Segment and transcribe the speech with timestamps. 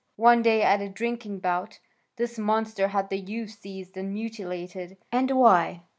[0.17, 1.77] One day at a drinking bout
[2.15, 5.83] this monster had the youth seized and mutilated, and why?